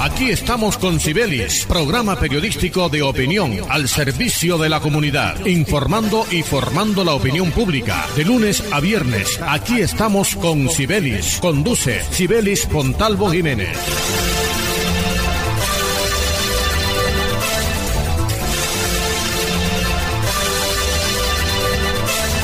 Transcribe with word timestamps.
Aquí 0.00 0.30
estamos 0.30 0.78
con 0.78 0.98
Cibelis, 0.98 1.66
programa 1.66 2.18
periodístico 2.18 2.88
de 2.88 3.02
opinión 3.02 3.58
al 3.68 3.86
servicio 3.86 4.56
de 4.56 4.70
la 4.70 4.80
comunidad, 4.80 5.44
informando 5.44 6.24
y 6.30 6.42
formando 6.42 7.04
la 7.04 7.12
opinión 7.12 7.50
pública. 7.50 8.06
De 8.16 8.24
lunes 8.24 8.64
a 8.72 8.80
viernes, 8.80 9.38
aquí 9.46 9.82
estamos 9.82 10.36
con 10.36 10.70
Cibelis. 10.70 11.38
Conduce 11.42 12.00
Cibelis 12.12 12.64
Pontalvo 12.64 13.30
Jiménez. 13.30 13.76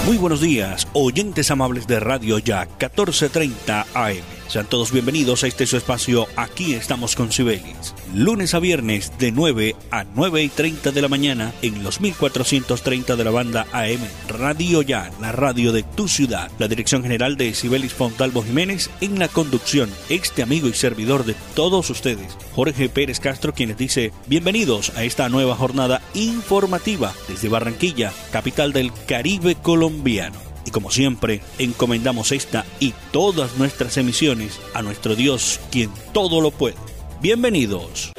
Muy 0.05 0.19
buenos 0.19 0.43
días, 0.43 0.87
oyentes 0.93 1.51
amables 1.51 1.87
de 1.87 2.01
Radio 2.01 2.39
Ya 2.39 2.67
1430 2.67 3.87
AM. 3.95 4.37
Sean 4.49 4.67
todos 4.67 4.93
bienvenidos 4.93 5.43
a 5.43 5.49
este 5.49 5.67
su 5.67 5.77
espacio 5.77 6.29
Aquí 6.37 6.75
estamos 6.75 7.17
con 7.17 7.33
Cibelis. 7.33 7.95
Lunes 8.15 8.55
a 8.55 8.61
viernes 8.61 9.13
de 9.19 9.33
9 9.33 9.75
a 9.91 10.05
9 10.05 10.43
y 10.45 10.49
30 10.49 10.93
de 10.93 11.03
la 11.03 11.09
mañana 11.09 11.53
en 11.63 11.83
los 11.83 12.01
1430 12.01 13.17
de 13.17 13.25
la 13.25 13.33
banda 13.33 13.67
AM 13.73 14.01
Radio 14.29 14.83
Ya, 14.83 15.11
la 15.21 15.33
radio 15.33 15.73
de 15.73 15.83
tu 15.83 16.07
ciudad. 16.07 16.49
La 16.61 16.69
dirección 16.69 17.03
general 17.03 17.37
de 17.37 17.55
Cibelis 17.55 17.93
Fontalvo 17.93 18.43
Jiménez 18.43 18.89
en 19.01 19.19
la 19.19 19.27
conducción, 19.27 19.91
este 20.09 20.43
amigo 20.43 20.69
y 20.69 20.75
servidor 20.75 21.25
de 21.25 21.35
todos 21.57 21.91
ustedes, 21.91 22.37
Jorge 22.55 22.89
Pérez 22.89 23.19
Castro, 23.19 23.53
quien 23.53 23.71
les 23.71 23.79
dice 23.79 24.13
bienvenidos 24.29 24.93
a 24.97 25.03
esta 25.03 25.29
nueva 25.29 25.57
jornada 25.57 26.03
informativa 26.15 27.13
desde 27.29 27.49
Barranquilla, 27.49 28.13
capital 28.31 28.73
del 28.73 28.93
Caribe 29.07 29.57
colombiano. 29.57 30.46
Y 30.67 30.71
como 30.73 30.91
siempre, 30.91 31.41
encomendamos 31.59 32.33
esta 32.33 32.67
y 32.81 32.93
todas 33.13 33.57
nuestras 33.57 33.97
emisiones 33.97 34.61
a 34.75 34.83
nuestro 34.83 35.15
Dios, 35.15 35.61
quien 35.71 35.91
todo 36.13 36.41
lo 36.41 36.51
puede. 36.51 36.77
Bienvenidos. 37.23 38.13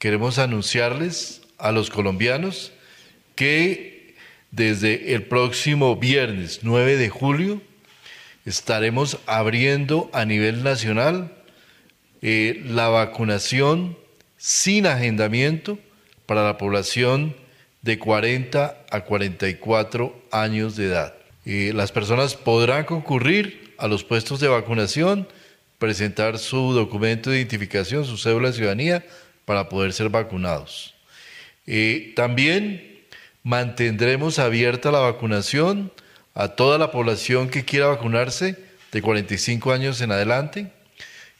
queremos 0.00 0.38
anunciarles 0.38 1.42
a 1.58 1.70
los 1.70 1.90
colombianos 1.90 2.72
que 3.36 4.16
desde 4.50 5.14
el 5.14 5.24
próximo 5.24 5.94
viernes 5.94 6.60
9 6.62 6.96
de 6.96 7.10
julio 7.10 7.60
estaremos 8.46 9.18
abriendo 9.26 10.10
a 10.14 10.24
nivel 10.24 10.64
nacional 10.64 11.32
eh, 12.22 12.62
la 12.64 12.88
vacunación 12.88 13.96
sin 14.38 14.86
agendamiento 14.86 15.78
para 16.24 16.44
la 16.44 16.56
población 16.56 17.36
de 17.82 17.98
40 17.98 18.86
a 18.90 19.00
44 19.02 20.18
años 20.32 20.76
de 20.76 20.86
edad. 20.86 21.14
Eh, 21.44 21.72
las 21.74 21.92
personas 21.92 22.36
podrán 22.36 22.84
concurrir 22.86 23.74
a 23.76 23.86
los 23.86 24.02
puestos 24.02 24.40
de 24.40 24.48
vacunación, 24.48 25.28
presentar 25.78 26.38
su 26.38 26.72
documento 26.72 27.30
de 27.30 27.38
identificación, 27.38 28.06
su 28.06 28.16
cédula 28.16 28.48
de 28.48 28.54
ciudadanía, 28.54 29.04
para 29.50 29.68
poder 29.68 29.92
ser 29.92 30.10
vacunados. 30.10 30.94
Eh, 31.66 32.12
también 32.14 33.00
mantendremos 33.42 34.38
abierta 34.38 34.92
la 34.92 35.00
vacunación 35.00 35.90
a 36.34 36.50
toda 36.50 36.78
la 36.78 36.92
población 36.92 37.48
que 37.48 37.64
quiera 37.64 37.88
vacunarse 37.88 38.56
de 38.92 39.02
45 39.02 39.72
años 39.72 40.00
en 40.02 40.12
adelante 40.12 40.70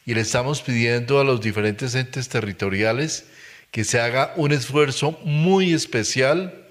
y 0.05 0.13
le 0.13 0.19
estamos 0.19 0.61
pidiendo 0.61 1.21
a 1.21 1.23
los 1.23 1.39
diferentes 1.39 1.95
entes 1.95 2.27
territoriales 2.27 3.27
que 3.71 3.85
se 3.85 4.01
haga 4.01 4.33
un 4.35 4.51
esfuerzo 4.51 5.17
muy 5.23 5.71
especial, 5.71 6.65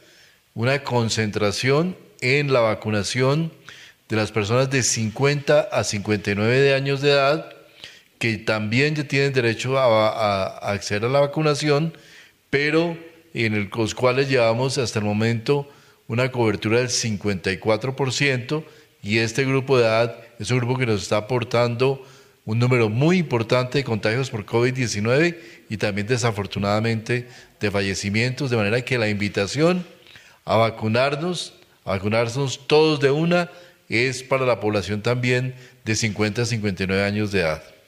una 0.52 0.84
concentración 0.84 1.96
en 2.20 2.52
la 2.52 2.60
vacunación 2.60 3.50
de 4.10 4.16
las 4.16 4.30
personas 4.30 4.68
de 4.68 4.82
50 4.82 5.70
a 5.72 5.84
59 5.84 6.74
años 6.74 7.00
de 7.00 7.12
edad 7.12 7.59
que 8.20 8.36
también 8.36 8.94
ya 8.94 9.04
tienen 9.04 9.32
derecho 9.32 9.78
a, 9.78 10.58
acceder 10.58 11.06
a 11.06 11.08
la 11.08 11.20
vacunación, 11.20 11.94
pero 12.50 12.96
en 13.32 13.70
los 13.74 13.94
cuales 13.94 14.28
llevamos 14.28 14.76
hasta 14.76 14.98
el 14.98 15.06
momento 15.06 15.66
una 16.06 16.30
cobertura 16.30 16.80
del 16.80 16.88
54% 16.88 18.62
y 19.02 19.18
este 19.18 19.46
grupo 19.46 19.78
de 19.78 19.84
edad 19.84 20.18
es 20.38 20.50
un 20.50 20.58
grupo 20.58 20.76
que 20.76 20.84
nos 20.84 21.00
está 21.00 21.16
aportando 21.16 22.06
un 22.44 22.58
número 22.58 22.90
muy 22.90 23.16
importante 23.16 23.78
de 23.78 23.84
contagios 23.84 24.28
por 24.28 24.44
COVID-19 24.44 25.38
y 25.70 25.78
también 25.78 26.06
desafortunadamente 26.06 27.26
de 27.58 27.70
fallecimientos, 27.70 28.50
de 28.50 28.58
manera 28.58 28.82
que 28.82 28.98
la 28.98 29.08
invitación 29.08 29.86
a 30.44 30.56
vacunarnos, 30.56 31.54
a 31.86 31.92
vacunarnos 31.92 32.66
todos 32.66 33.00
de 33.00 33.10
una, 33.10 33.50
es 33.88 34.22
para 34.22 34.44
la 34.44 34.60
población 34.60 35.00
también 35.00 35.54
de 35.86 35.96
50 35.96 36.42
a 36.42 36.44
59 36.44 37.02
años 37.02 37.32
de 37.32 37.40
edad. 37.40 37.79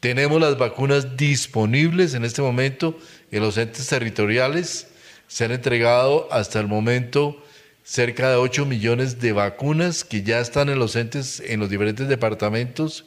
Tenemos 0.00 0.40
las 0.40 0.58
vacunas 0.58 1.16
disponibles 1.16 2.14
en 2.14 2.24
este 2.24 2.42
momento 2.42 2.98
en 3.30 3.40
los 3.40 3.56
entes 3.56 3.86
territoriales. 3.86 4.88
Se 5.26 5.44
han 5.44 5.52
entregado 5.52 6.28
hasta 6.30 6.60
el 6.60 6.66
momento 6.66 7.42
cerca 7.82 8.30
de 8.30 8.36
8 8.36 8.66
millones 8.66 9.20
de 9.20 9.32
vacunas 9.32 10.04
que 10.04 10.22
ya 10.22 10.40
están 10.40 10.68
en 10.68 10.78
los 10.78 10.96
entes, 10.96 11.40
en 11.40 11.60
los 11.60 11.70
diferentes 11.70 12.08
departamentos 12.08 13.06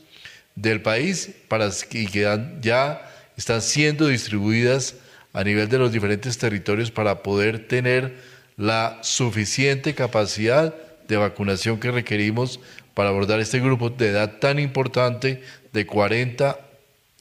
del 0.55 0.81
país 0.81 1.35
y 1.91 2.07
que 2.07 2.57
ya 2.61 3.11
están 3.37 3.61
siendo 3.61 4.07
distribuidas 4.07 4.95
a 5.31 5.43
nivel 5.43 5.69
de 5.69 5.77
los 5.77 5.91
diferentes 5.91 6.37
territorios 6.37 6.91
para 6.91 7.21
poder 7.21 7.67
tener 7.67 8.17
la 8.57 8.99
suficiente 9.03 9.93
capacidad 9.93 10.75
de 11.07 11.17
vacunación 11.17 11.79
que 11.79 11.91
requerimos 11.91 12.59
para 12.93 13.09
abordar 13.09 13.39
este 13.39 13.59
grupo 13.59 13.89
de 13.89 14.09
edad 14.09 14.39
tan 14.39 14.59
importante 14.59 15.41
de 15.71 15.85
40 15.85 16.68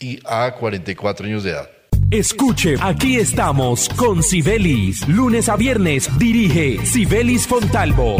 y 0.00 0.18
a 0.24 0.54
44 0.54 1.26
años 1.26 1.44
de 1.44 1.50
edad. 1.50 1.70
Escuche, 2.10 2.76
aquí 2.80 3.16
estamos 3.16 3.88
con 3.90 4.22
Sibelis. 4.22 5.06
Lunes 5.08 5.48
a 5.50 5.56
viernes 5.56 6.08
dirige 6.18 6.84
Sibelis 6.86 7.46
Fontalvo. 7.46 8.16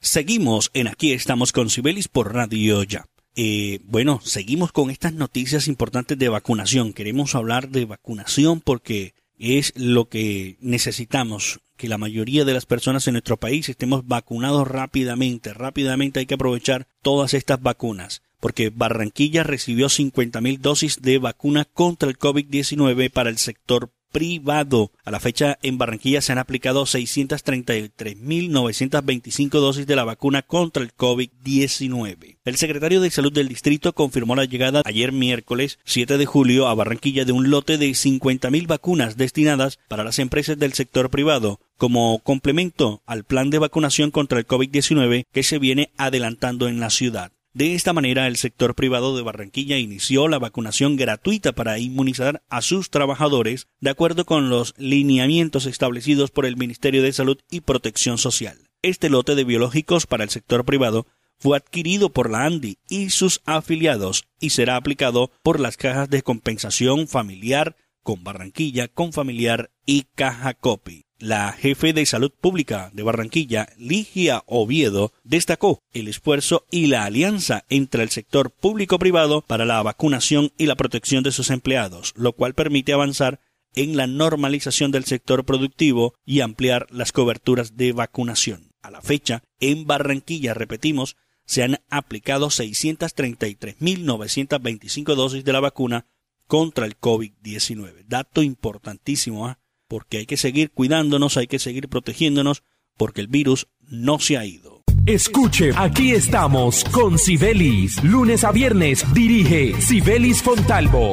Seguimos 0.00 0.70
en 0.74 0.88
Aquí 0.88 1.12
estamos 1.12 1.52
con 1.52 1.70
Sibelis 1.70 2.08
por 2.08 2.34
Radio 2.34 2.82
Ya. 2.82 3.06
Eh, 3.36 3.78
bueno, 3.84 4.20
seguimos 4.24 4.72
con 4.72 4.90
estas 4.90 5.12
noticias 5.12 5.68
importantes 5.68 6.18
de 6.18 6.28
vacunación. 6.28 6.92
Queremos 6.92 7.36
hablar 7.36 7.68
de 7.68 7.84
vacunación 7.84 8.60
porque 8.60 9.14
es 9.38 9.72
lo 9.76 10.08
que 10.08 10.56
necesitamos, 10.60 11.60
que 11.76 11.86
la 11.86 11.98
mayoría 11.98 12.44
de 12.44 12.54
las 12.54 12.66
personas 12.66 13.06
en 13.06 13.12
nuestro 13.12 13.36
país 13.36 13.68
estemos 13.68 14.06
vacunados 14.08 14.66
rápidamente. 14.66 15.54
Rápidamente 15.54 16.18
hay 16.18 16.26
que 16.26 16.34
aprovechar 16.34 16.88
todas 17.02 17.34
estas 17.34 17.62
vacunas 17.62 18.22
porque 18.40 18.70
Barranquilla 18.70 19.42
recibió 19.42 19.88
50.000 19.88 20.58
dosis 20.58 21.02
de 21.02 21.18
vacuna 21.18 21.64
contra 21.64 22.08
el 22.08 22.18
COVID-19 22.18 23.10
para 23.10 23.30
el 23.30 23.38
sector 23.38 23.90
privado. 24.10 24.90
A 25.04 25.10
la 25.10 25.20
fecha 25.20 25.58
en 25.62 25.78
Barranquilla 25.78 26.20
se 26.20 26.32
han 26.32 26.38
aplicado 26.38 26.84
633.925 26.84 29.50
dosis 29.50 29.86
de 29.86 29.96
la 29.96 30.04
vacuna 30.04 30.42
contra 30.42 30.82
el 30.82 30.94
COVID-19. 30.94 32.36
El 32.44 32.56
secretario 32.56 33.00
de 33.00 33.10
Salud 33.10 33.32
del 33.32 33.48
distrito 33.48 33.94
confirmó 33.94 34.36
la 34.36 34.44
llegada 34.44 34.82
ayer 34.84 35.12
miércoles 35.12 35.78
7 35.84 36.18
de 36.18 36.26
julio 36.26 36.68
a 36.68 36.74
Barranquilla 36.74 37.24
de 37.24 37.32
un 37.32 37.50
lote 37.50 37.78
de 37.78 37.88
50.000 37.90 38.66
vacunas 38.66 39.16
destinadas 39.16 39.78
para 39.88 40.04
las 40.04 40.18
empresas 40.18 40.58
del 40.58 40.72
sector 40.72 41.10
privado 41.10 41.60
como 41.76 42.18
complemento 42.20 43.02
al 43.06 43.24
plan 43.24 43.50
de 43.50 43.58
vacunación 43.58 44.10
contra 44.10 44.38
el 44.38 44.46
COVID-19 44.46 45.26
que 45.32 45.42
se 45.42 45.58
viene 45.58 45.90
adelantando 45.96 46.68
en 46.68 46.80
la 46.80 46.90
ciudad. 46.90 47.32
De 47.54 47.74
esta 47.74 47.92
manera, 47.92 48.26
el 48.26 48.36
sector 48.36 48.74
privado 48.74 49.16
de 49.16 49.22
Barranquilla 49.22 49.78
inició 49.78 50.28
la 50.28 50.38
vacunación 50.38 50.96
gratuita 50.96 51.52
para 51.52 51.78
inmunizar 51.78 52.42
a 52.50 52.62
sus 52.62 52.90
trabajadores 52.90 53.66
de 53.80 53.90
acuerdo 53.90 54.26
con 54.26 54.50
los 54.50 54.74
lineamientos 54.76 55.66
establecidos 55.66 56.30
por 56.30 56.46
el 56.46 56.56
Ministerio 56.56 57.02
de 57.02 57.12
Salud 57.12 57.38
y 57.50 57.62
Protección 57.62 58.18
Social. 58.18 58.68
Este 58.82 59.08
lote 59.08 59.34
de 59.34 59.44
biológicos 59.44 60.06
para 60.06 60.24
el 60.24 60.30
sector 60.30 60.64
privado 60.64 61.06
fue 61.38 61.56
adquirido 61.56 62.10
por 62.12 62.30
la 62.30 62.44
ANDI 62.44 62.78
y 62.88 63.10
sus 63.10 63.40
afiliados 63.44 64.28
y 64.40 64.50
será 64.50 64.76
aplicado 64.76 65.30
por 65.42 65.58
las 65.58 65.76
cajas 65.76 66.10
de 66.10 66.22
compensación 66.22 67.08
familiar 67.08 67.76
con 68.02 68.24
Barranquilla, 68.24 68.88
con 68.88 69.12
familiar 69.12 69.70
y 69.88 70.04
Caja 70.14 70.54
Copi. 70.54 71.06
La 71.18 71.50
jefe 71.50 71.92
de 71.94 72.04
salud 72.04 72.30
pública 72.30 72.90
de 72.92 73.02
Barranquilla, 73.02 73.70
Ligia 73.78 74.44
Oviedo, 74.46 75.14
destacó 75.24 75.80
el 75.92 76.08
esfuerzo 76.08 76.66
y 76.70 76.88
la 76.88 77.04
alianza 77.04 77.64
entre 77.70 78.02
el 78.02 78.10
sector 78.10 78.50
público-privado 78.50 79.40
para 79.40 79.64
la 79.64 79.82
vacunación 79.82 80.52
y 80.58 80.66
la 80.66 80.74
protección 80.76 81.22
de 81.24 81.32
sus 81.32 81.48
empleados, 81.50 82.12
lo 82.16 82.34
cual 82.34 82.52
permite 82.52 82.92
avanzar 82.92 83.40
en 83.74 83.96
la 83.96 84.06
normalización 84.06 84.90
del 84.92 85.06
sector 85.06 85.44
productivo 85.44 86.12
y 86.26 86.40
ampliar 86.40 86.86
las 86.90 87.10
coberturas 87.10 87.78
de 87.78 87.92
vacunación. 87.92 88.72
A 88.82 88.90
la 88.90 89.00
fecha, 89.00 89.42
en 89.58 89.86
Barranquilla, 89.86 90.52
repetimos, 90.52 91.16
se 91.46 91.62
han 91.62 91.78
aplicado 91.88 92.48
633.925 92.48 95.14
dosis 95.14 95.44
de 95.44 95.52
la 95.54 95.60
vacuna 95.60 96.04
contra 96.46 96.84
el 96.84 97.00
COVID-19. 97.00 98.04
Dato 98.06 98.42
importantísimo. 98.42 99.46
¿ah? 99.46 99.58
Porque 99.88 100.18
hay 100.18 100.26
que 100.26 100.36
seguir 100.36 100.70
cuidándonos, 100.70 101.36
hay 101.36 101.46
que 101.46 101.58
seguir 101.58 101.88
protegiéndonos, 101.88 102.62
porque 102.96 103.20
el 103.20 103.28
virus 103.28 103.66
no 103.80 104.18
se 104.18 104.36
ha 104.36 104.44
ido. 104.44 104.84
Escuche, 105.06 105.70
aquí 105.74 106.12
estamos 106.12 106.84
con 106.84 107.18
Sibelis. 107.18 108.02
Lunes 108.04 108.44
a 108.44 108.52
viernes 108.52 109.04
dirige 109.14 109.80
Sibelis 109.80 110.42
Fontalvo 110.42 111.12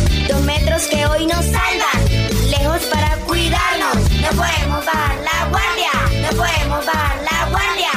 Que 0.89 1.05
hoy 1.05 1.27
nos 1.27 1.45
salvan. 1.45 2.49
Lejos 2.49 2.81
para 2.85 3.15
cuidarnos. 3.27 3.95
No 4.19 4.29
podemos 4.29 4.85
bajar 4.85 5.15
la 5.23 5.49
guardia. 5.49 5.91
No 6.21 6.29
podemos 6.29 6.85
bajar 6.85 7.19
la 7.23 7.49
guardia. 7.49 7.91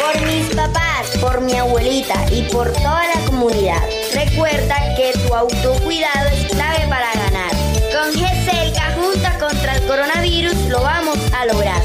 Por 0.00 0.26
mis 0.26 0.46
papás, 0.54 1.16
por 1.20 1.40
mi 1.40 1.58
abuelita 1.58 2.14
y 2.30 2.42
por 2.42 2.72
toda 2.72 3.02
la 3.08 3.20
comunidad. 3.26 3.82
Recuerda 4.14 4.94
que 4.96 5.12
tu 5.18 5.34
autocuidado 5.34 6.28
es 6.28 6.46
clave 6.46 6.86
para 6.88 7.12
ganar. 7.12 7.50
Con 7.92 8.12
GESELCA 8.12 8.92
junta 8.94 9.38
contra 9.38 9.74
el 9.74 9.86
coronavirus 9.86 10.54
lo 10.68 10.82
vamos 10.82 11.18
a 11.36 11.46
lograr. 11.46 11.82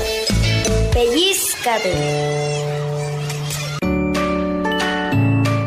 Pellizcate. 0.93 2.86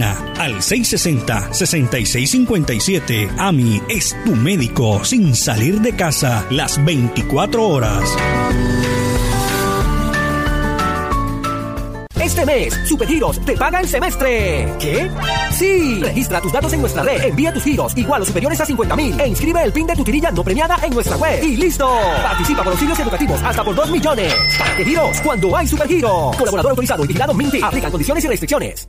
al 0.00 0.62
660-6657. 0.62 3.28
AMI 3.36 3.82
es 3.90 4.16
tu 4.24 4.34
médico 4.34 5.04
sin 5.04 5.34
salir 5.34 5.82
de 5.82 5.94
casa 5.94 6.46
las 6.48 6.82
24 6.82 7.68
horas. 7.68 8.08
Este 12.22 12.46
mes, 12.46 12.72
Supergiros 12.88 13.44
te 13.44 13.56
paga 13.56 13.80
el 13.80 13.88
semestre. 13.88 14.72
¿Qué? 14.78 15.10
Sí. 15.50 16.00
Registra 16.00 16.40
tus 16.40 16.52
datos 16.52 16.72
en 16.72 16.80
nuestra 16.80 17.02
red, 17.02 17.24
envía 17.24 17.52
tus 17.52 17.62
giros 17.62 17.92
igual 17.96 18.22
o 18.22 18.24
superiores 18.24 18.58
a 18.60 18.64
50 18.64 18.96
mil 18.96 19.20
e 19.20 19.28
inscribe 19.28 19.62
el 19.62 19.72
PIN 19.72 19.88
de 19.88 19.96
tu 19.96 20.04
tirilla 20.04 20.30
no 20.30 20.42
premiada 20.42 20.78
en 20.82 20.94
nuestra 20.94 21.16
web. 21.16 21.44
¡Y 21.44 21.56
listo! 21.56 21.86
Participa 22.22 22.62
por 22.62 22.72
auxilios 22.72 22.98
educativos 23.00 23.42
hasta 23.42 23.62
por 23.62 23.74
2 23.74 23.90
millones. 23.90 24.32
¿Para 24.58 24.74
giros? 24.76 25.20
Cuando 25.20 25.54
hay 25.56 25.66
Supergiros. 25.66 26.36
Colaborador 26.36 26.70
autorizado 26.70 27.04
y 27.04 27.08
vigilado 27.08 27.34
Minty. 27.34 27.60
Aplican 27.62 27.90
condiciones 27.90 28.24
y 28.24 28.28
restricciones. 28.28 28.88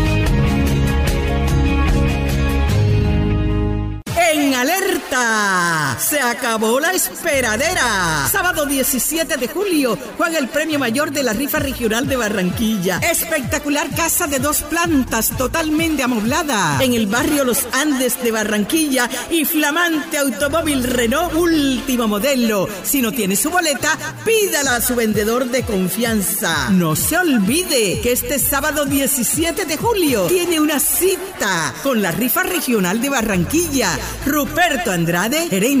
Se 5.99 6.19
acabó 6.19 6.79
la 6.79 6.91
esperadera. 6.91 8.27
Sábado 8.31 8.65
17 8.65 9.37
de 9.37 9.47
julio 9.47 9.97
juega 10.17 10.37
el 10.37 10.47
premio 10.47 10.79
mayor 10.79 11.11
de 11.11 11.23
la 11.23 11.33
rifa 11.33 11.59
regional 11.59 12.07
de 12.07 12.15
Barranquilla. 12.15 12.99
Espectacular 12.99 13.89
casa 13.95 14.27
de 14.27 14.39
dos 14.39 14.61
plantas 14.63 15.35
totalmente 15.37 16.03
amoblada 16.03 16.77
en 16.81 16.93
el 16.93 17.07
barrio 17.07 17.43
Los 17.43 17.65
Andes 17.73 18.21
de 18.23 18.31
Barranquilla 18.31 19.09
y 19.29 19.45
flamante 19.45 20.17
automóvil 20.17 20.83
Renault 20.83 21.33
último 21.33 22.07
modelo. 22.07 22.67
Si 22.83 23.01
no 23.01 23.11
tiene 23.11 23.35
su 23.35 23.49
boleta, 23.49 23.97
pídala 24.25 24.77
a 24.77 24.81
su 24.81 24.95
vendedor 24.95 25.45
de 25.45 25.63
confianza. 25.63 26.69
No 26.69 26.95
se 26.95 27.17
olvide 27.17 27.99
que 28.01 28.11
este 28.11 28.39
sábado 28.39 28.85
17 28.85 29.65
de 29.65 29.77
julio 29.77 30.27
tiene 30.27 30.59
una 30.59 30.79
cita 30.79 31.73
con 31.83 32.01
la 32.01 32.11
rifa 32.11 32.43
regional 32.43 33.01
de 33.01 33.09
Barranquilla. 33.09 33.97
Ruperto 34.25 34.91
Andrade, 34.91 35.49
gerente. 35.49 35.80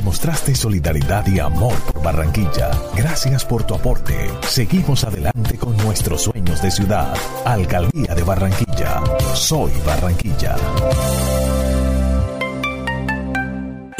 demostraste 0.00 0.54
solidaridad 0.54 1.26
y 1.26 1.40
amor 1.40 1.74
por 1.92 2.02
Barranquilla. 2.02 2.70
Gracias 2.96 3.44
por 3.44 3.64
tu 3.64 3.74
aporte. 3.74 4.30
Seguimos 4.48 5.04
adelante 5.04 5.58
con 5.58 5.76
nuestros 5.76 6.22
sueños 6.22 6.62
de 6.62 6.70
ciudad. 6.70 7.14
Alcaldía 7.44 8.14
de 8.14 8.22
Barranquilla. 8.22 9.02
Soy 9.34 9.70
Barranquilla. 9.84 10.56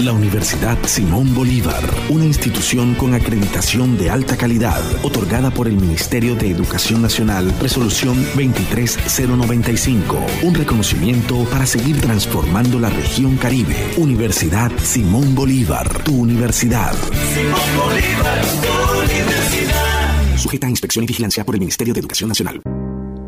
La 0.05 0.13
Universidad 0.15 0.79
Simón 0.87 1.35
Bolívar, 1.35 1.83
una 2.09 2.25
institución 2.25 2.95
con 2.95 3.13
acreditación 3.13 3.99
de 3.99 4.09
alta 4.09 4.35
calidad, 4.35 4.81
otorgada 5.05 5.51
por 5.51 5.69
el 5.69 5.75
Ministerio 5.75 6.35
de 6.37 6.49
Educación 6.49 7.03
Nacional, 7.03 7.53
resolución 7.61 8.17
23095, 8.35 10.17
un 10.43 10.55
reconocimiento 10.55 11.45
para 11.51 11.67
seguir 11.67 12.01
transformando 12.01 12.81
la 12.81 12.89
región 12.89 13.37
Caribe. 13.37 13.77
Universidad 13.99 14.73
Simón 14.83 15.35
Bolívar, 15.35 16.03
tu 16.03 16.17
universidad. 16.17 16.95
Simón 17.35 17.61
Bolívar, 17.77 18.43
tu 18.63 19.01
universidad. 19.03 20.39
Sujeta 20.39 20.67
a 20.67 20.71
inspección 20.71 21.05
y 21.05 21.09
vigilancia 21.09 21.45
por 21.45 21.57
el 21.57 21.61
Ministerio 21.61 21.93
de 21.93 22.01
Educación 22.01 22.29
Nacional. 22.29 22.63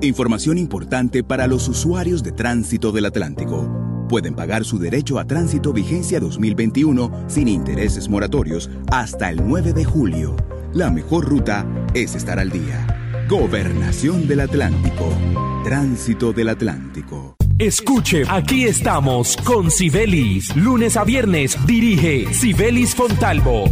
Información 0.00 0.57
importante 0.57 1.23
para 1.23 1.47
los 1.47 1.69
usuarios 1.69 2.23
de 2.23 2.33
tránsito 2.33 2.93
del 2.93 3.05
Atlántico 3.05 3.92
pueden 4.12 4.35
pagar 4.35 4.66
su 4.66 4.78
derecho 4.78 5.19
a 5.19 5.25
tránsito 5.25 5.73
vigencia 5.73 6.21
2021 6.21 7.25
sin 7.28 7.49
intereses 7.49 8.11
moratorios 8.11 8.69
hasta 8.90 9.31
el 9.31 9.42
9 9.42 9.73
de 9.73 9.87
julio. 9.87 10.37
La 10.75 10.90
mejor 10.90 11.25
ruta 11.25 11.66
es 11.95 12.14
estar 12.14 12.38
al 12.38 12.50
día. 12.50 13.25
Gobernación 13.26 14.28
del 14.28 14.40
Atlántico. 14.40 15.09
Tránsito 15.64 16.35
del 16.35 16.50
Atlántico. 16.50 17.37
Escuche, 17.59 18.25
aquí 18.28 18.64
estamos 18.64 19.35
con 19.38 19.71
Sibelis. 19.71 20.54
Lunes 20.57 20.99
a 20.99 21.04
viernes 21.04 21.57
dirige 21.66 22.35
Sibelis 22.35 22.95
Fontalvo. 22.95 23.64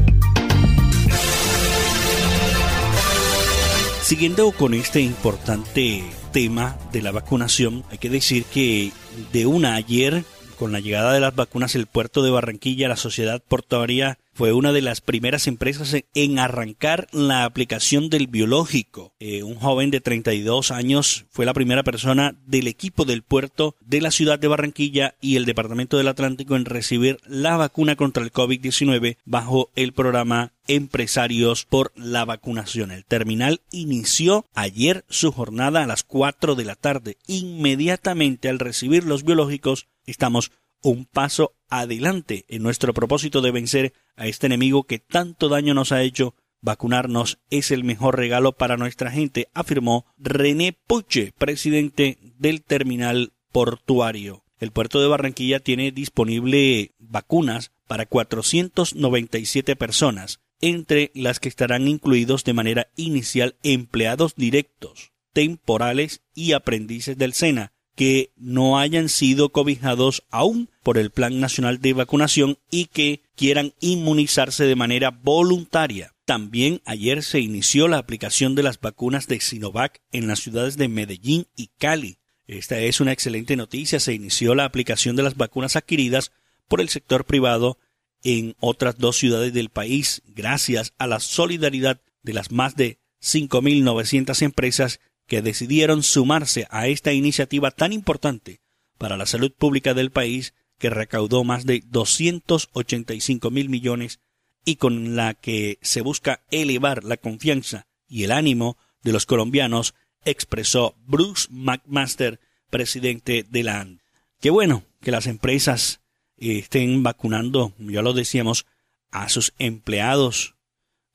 Siguiendo 4.00 4.52
con 4.52 4.72
este 4.72 5.02
importante 5.02 6.19
tema 6.32 6.76
de 6.92 7.02
la 7.02 7.12
vacunación, 7.12 7.84
hay 7.90 7.98
que 7.98 8.10
decir 8.10 8.44
que 8.44 8.92
de 9.32 9.46
una 9.46 9.74
ayer, 9.74 10.24
con 10.60 10.72
la 10.72 10.80
llegada 10.80 11.14
de 11.14 11.20
las 11.20 11.34
vacunas, 11.34 11.74
el 11.74 11.86
puerto 11.86 12.22
de 12.22 12.30
Barranquilla, 12.30 12.86
la 12.86 12.96
sociedad 12.96 13.42
portuaria 13.42 14.18
fue 14.34 14.52
una 14.52 14.72
de 14.72 14.82
las 14.82 15.00
primeras 15.00 15.46
empresas 15.46 15.96
en 16.14 16.38
arrancar 16.38 17.08
la 17.12 17.44
aplicación 17.44 18.10
del 18.10 18.26
biológico. 18.26 19.12
Eh, 19.20 19.42
un 19.42 19.56
joven 19.56 19.90
de 19.90 20.00
32 20.00 20.70
años 20.70 21.24
fue 21.30 21.46
la 21.46 21.54
primera 21.54 21.82
persona 21.82 22.34
del 22.46 22.68
equipo 22.68 23.06
del 23.06 23.22
puerto 23.22 23.74
de 23.80 24.02
la 24.02 24.10
ciudad 24.10 24.38
de 24.38 24.48
Barranquilla 24.48 25.14
y 25.20 25.36
el 25.36 25.46
Departamento 25.46 25.96
del 25.96 26.08
Atlántico 26.08 26.56
en 26.56 26.66
recibir 26.66 27.18
la 27.26 27.56
vacuna 27.56 27.96
contra 27.96 28.22
el 28.22 28.32
COVID-19 28.32 29.16
bajo 29.24 29.70
el 29.76 29.92
programa 29.92 30.52
Empresarios 30.68 31.64
por 31.64 31.92
la 31.96 32.24
Vacunación. 32.24 32.92
El 32.92 33.04
terminal 33.04 33.60
inició 33.72 34.46
ayer 34.54 35.04
su 35.08 35.32
jornada 35.32 35.82
a 35.82 35.86
las 35.86 36.04
4 36.04 36.54
de 36.54 36.64
la 36.64 36.76
tarde. 36.76 37.16
Inmediatamente 37.26 38.48
al 38.48 38.60
recibir 38.60 39.04
los 39.04 39.24
biológicos, 39.24 39.88
estamos 40.10 40.52
un 40.82 41.04
paso 41.04 41.54
adelante 41.68 42.44
en 42.48 42.62
nuestro 42.62 42.94
propósito 42.94 43.40
de 43.40 43.50
vencer 43.50 43.92
a 44.16 44.26
este 44.26 44.46
enemigo 44.46 44.84
que 44.84 44.98
tanto 44.98 45.48
daño 45.48 45.74
nos 45.74 45.92
ha 45.92 46.02
hecho. 46.02 46.34
Vacunarnos 46.62 47.38
es 47.50 47.70
el 47.70 47.84
mejor 47.84 48.18
regalo 48.18 48.52
para 48.52 48.76
nuestra 48.76 49.10
gente, 49.10 49.48
afirmó 49.54 50.06
René 50.18 50.76
Puche, 50.86 51.32
presidente 51.38 52.18
del 52.38 52.62
terminal 52.62 53.32
portuario. 53.50 54.44
El 54.58 54.72
puerto 54.72 55.00
de 55.00 55.08
Barranquilla 55.08 55.60
tiene 55.60 55.90
disponible 55.90 56.92
vacunas 56.98 57.72
para 57.86 58.04
497 58.04 59.74
personas, 59.74 60.40
entre 60.60 61.10
las 61.14 61.40
que 61.40 61.48
estarán 61.48 61.88
incluidos 61.88 62.44
de 62.44 62.52
manera 62.52 62.88
inicial 62.94 63.56
empleados 63.62 64.34
directos, 64.36 65.12
temporales 65.32 66.22
y 66.34 66.52
aprendices 66.52 67.16
del 67.16 67.32
SENA, 67.32 67.72
que 68.00 68.32
no 68.38 68.78
hayan 68.78 69.10
sido 69.10 69.50
cobijados 69.50 70.22
aún 70.30 70.70
por 70.82 70.96
el 70.96 71.10
Plan 71.10 71.38
Nacional 71.38 71.82
de 71.82 71.92
Vacunación 71.92 72.56
y 72.70 72.86
que 72.86 73.20
quieran 73.36 73.74
inmunizarse 73.78 74.64
de 74.64 74.74
manera 74.74 75.10
voluntaria. 75.10 76.14
También 76.24 76.80
ayer 76.86 77.22
se 77.22 77.40
inició 77.40 77.88
la 77.88 77.98
aplicación 77.98 78.54
de 78.54 78.62
las 78.62 78.80
vacunas 78.80 79.26
de 79.26 79.38
Sinovac 79.38 80.00
en 80.12 80.28
las 80.28 80.38
ciudades 80.40 80.78
de 80.78 80.88
Medellín 80.88 81.46
y 81.56 81.68
Cali. 81.76 82.16
Esta 82.46 82.78
es 82.78 83.02
una 83.02 83.12
excelente 83.12 83.54
noticia. 83.54 84.00
Se 84.00 84.14
inició 84.14 84.54
la 84.54 84.64
aplicación 84.64 85.14
de 85.14 85.22
las 85.22 85.36
vacunas 85.36 85.76
adquiridas 85.76 86.32
por 86.68 86.80
el 86.80 86.88
sector 86.88 87.26
privado 87.26 87.76
en 88.24 88.56
otras 88.60 88.96
dos 88.96 89.18
ciudades 89.18 89.52
del 89.52 89.68
país 89.68 90.22
gracias 90.26 90.94
a 90.96 91.06
la 91.06 91.20
solidaridad 91.20 92.00
de 92.22 92.32
las 92.32 92.50
más 92.50 92.76
de 92.76 92.96
5.900 93.20 94.40
empresas 94.40 95.00
que 95.30 95.42
decidieron 95.42 96.02
sumarse 96.02 96.66
a 96.70 96.88
esta 96.88 97.12
iniciativa 97.12 97.70
tan 97.70 97.92
importante 97.92 98.60
para 98.98 99.16
la 99.16 99.26
salud 99.26 99.52
pública 99.52 99.94
del 99.94 100.10
país 100.10 100.54
que 100.76 100.90
recaudó 100.90 101.44
más 101.44 101.64
de 101.66 101.84
285 101.86 103.48
mil 103.52 103.68
millones 103.68 104.18
y 104.64 104.74
con 104.74 105.14
la 105.14 105.34
que 105.34 105.78
se 105.82 106.00
busca 106.00 106.42
elevar 106.50 107.04
la 107.04 107.16
confianza 107.16 107.86
y 108.08 108.24
el 108.24 108.32
ánimo 108.32 108.76
de 109.04 109.12
los 109.12 109.24
colombianos, 109.24 109.94
expresó 110.24 110.96
Bruce 111.06 111.46
McMaster, 111.48 112.40
presidente 112.68 113.46
de 113.48 113.62
la 113.62 113.82
AND. 113.82 114.00
Qué 114.40 114.50
bueno 114.50 114.82
que 115.00 115.12
las 115.12 115.28
empresas 115.28 116.00
estén 116.38 117.04
vacunando, 117.04 117.72
ya 117.78 118.02
lo 118.02 118.14
decíamos, 118.14 118.66
a 119.12 119.28
sus 119.28 119.54
empleados, 119.60 120.56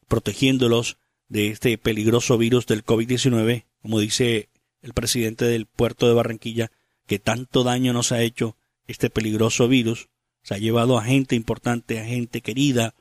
protegiéndolos 0.08 1.00
de 1.28 1.50
este 1.50 1.78
peligroso 1.78 2.38
virus 2.38 2.66
del 2.66 2.86
COVID-19, 2.86 3.66
como 3.86 4.00
dice 4.00 4.50
el 4.82 4.94
presidente 4.94 5.46
del 5.46 5.68
puerto 5.68 6.08
de 6.08 6.16
Barranquilla, 6.16 6.72
que 7.06 7.20
tanto 7.20 7.64
daño 7.64 7.94
nos 7.94 8.12
ha 8.12 8.24
hecho 8.24 8.58
este 8.88 9.12
peligroso 9.12 9.68
virus, 9.68 10.10
se 10.42 10.56
ha 10.56 10.58
llevado 10.58 10.98
a 10.98 11.04
gente 11.04 11.36
importante, 11.36 12.00
a 12.00 12.04
gente 12.04 12.42
querida. 12.42 12.96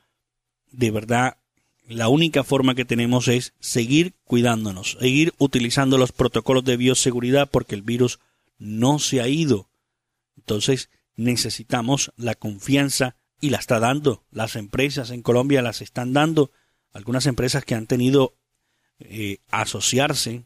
De 0.71 0.91
verdad, 0.91 1.37
la 1.87 2.07
única 2.07 2.43
forma 2.43 2.75
que 2.75 2.85
tenemos 2.85 3.27
es 3.29 3.55
seguir 3.59 4.13
cuidándonos, 4.25 4.95
seguir 4.99 5.33
utilizando 5.39 5.97
los 5.97 6.11
protocolos 6.11 6.63
de 6.63 6.77
bioseguridad 6.77 7.49
porque 7.49 7.73
el 7.73 7.81
virus 7.81 8.19
no 8.59 8.99
se 8.99 9.21
ha 9.21 9.27
ido. 9.27 9.67
Entonces, 10.37 10.91
necesitamos 11.15 12.11
la 12.15 12.35
confianza 12.35 13.15
y 13.41 13.49
la 13.49 13.57
está 13.57 13.79
dando. 13.79 14.23
Las 14.29 14.55
empresas 14.55 15.09
en 15.09 15.23
Colombia 15.23 15.63
las 15.63 15.81
están 15.81 16.13
dando 16.13 16.51
algunas 16.93 17.25
empresas 17.25 17.65
que 17.65 17.73
han 17.73 17.87
tenido 17.87 18.35
eh, 18.99 19.39
asociarse 19.49 20.45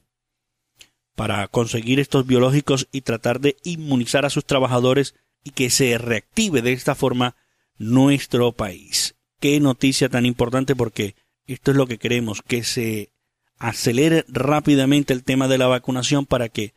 para 1.20 1.46
conseguir 1.50 2.00
estos 2.00 2.26
biológicos 2.26 2.88
y 2.94 3.02
tratar 3.02 3.42
de 3.42 3.58
inmunizar 3.66 4.26
a 4.26 4.30
sus 4.30 4.46
trabajadores 4.46 5.16
y 5.44 5.50
que 5.50 5.70
se 5.70 5.98
reactive 5.98 6.62
de 6.62 6.72
esta 6.72 6.96
forma 6.96 7.36
nuestro 7.78 8.54
país. 8.54 9.18
Qué 9.42 9.60
noticia 9.60 10.08
tan 10.08 10.26
importante 10.26 10.78
porque 10.78 11.16
esto 11.46 11.72
es 11.72 11.78
lo 11.78 11.88
que 11.88 11.98
queremos, 11.98 12.42
que 12.42 12.64
se 12.64 13.12
acelere 13.58 14.24
rápidamente 14.30 15.12
el 15.12 15.26
tema 15.26 15.50
de 15.50 15.58
la 15.58 15.68
vacunación 15.68 16.26
para 16.26 16.48
que 16.48 16.74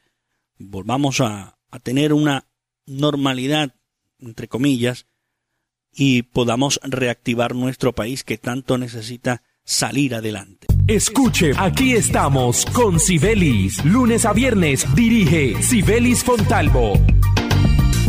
volvamos 0.58 1.20
a, 1.20 1.56
tener 1.84 2.12
una 2.12 2.48
normalidad, 2.84 3.76
entre 4.18 4.48
comillas, 4.48 5.06
y 5.92 6.22
podamos 6.22 6.80
reactivar 6.82 7.54
nuestro 7.54 7.92
país 7.92 8.24
que 8.24 8.38
tanto 8.38 8.76
necesita 8.76 9.44
salir 9.62 10.16
adelante. 10.16 10.71
Escuche, 10.88 11.52
aquí 11.56 11.92
estamos 11.92 12.66
con 12.66 12.98
Sibelis. 12.98 13.84
Lunes 13.84 14.24
a 14.24 14.32
viernes 14.32 14.84
dirige 14.96 15.62
Sibelis 15.62 16.24
Fontalvo. 16.24 16.94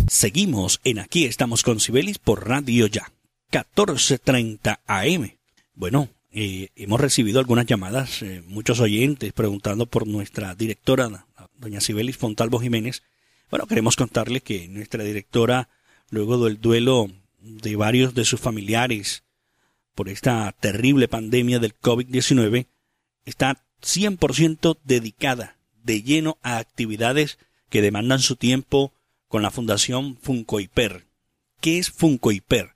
Seguimos 0.07 0.81
en 0.83 0.97
Aquí 0.97 1.25
estamos 1.25 1.61
con 1.61 1.79
Sibelis 1.79 2.17
por 2.17 2.49
Radio 2.49 2.87
Ya, 2.87 3.11
14:30 3.51 4.79
AM. 4.87 5.37
Bueno, 5.75 6.09
eh, 6.31 6.69
hemos 6.75 6.99
recibido 6.99 7.39
algunas 7.39 7.67
llamadas, 7.67 8.23
eh, 8.23 8.41
muchos 8.47 8.79
oyentes 8.79 9.33
preguntando 9.33 9.85
por 9.85 10.07
nuestra 10.07 10.55
directora, 10.55 11.27
doña 11.59 11.79
Sibelis 11.79 12.17
Fontalvo 12.17 12.59
Jiménez. 12.59 13.03
Bueno, 13.51 13.67
queremos 13.67 13.95
contarle 13.95 14.41
que 14.41 14.67
nuestra 14.67 15.03
directora, 15.03 15.69
luego 16.09 16.43
del 16.43 16.59
duelo 16.59 17.11
de 17.39 17.75
varios 17.75 18.15
de 18.15 18.25
sus 18.25 18.39
familiares, 18.39 19.23
por 19.95 20.09
esta 20.09 20.51
terrible 20.59 21.07
pandemia 21.07 21.59
del 21.59 21.77
COVID-19 21.79 22.67
está 23.25 23.63
100% 23.81 24.77
dedicada 24.83 25.57
de 25.83 26.01
lleno 26.01 26.37
a 26.41 26.57
actividades 26.57 27.37
que 27.69 27.81
demandan 27.81 28.19
su 28.19 28.35
tiempo 28.35 28.93
con 29.27 29.41
la 29.41 29.51
Fundación 29.51 30.17
Funcoiper. 30.21 31.07
¿Qué 31.59 31.79
es 31.79 31.89
Funcoiper? 31.89 32.75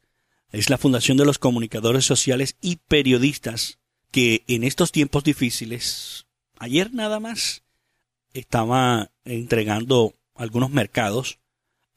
Es 0.52 0.70
la 0.70 0.78
Fundación 0.78 1.18
de 1.18 1.26
los 1.26 1.40
Comunicadores 1.40 2.06
Sociales 2.06 2.56
y 2.62 2.78
Periodistas 2.78 3.80
que 4.12 4.44
en 4.48 4.64
estos 4.64 4.92
tiempos 4.92 5.24
difíciles, 5.24 6.26
ayer 6.58 6.94
nada 6.94 7.20
más, 7.20 7.64
estaba 8.34 9.12
entregando 9.26 10.16
algunos 10.36 10.70
mercados 10.70 11.40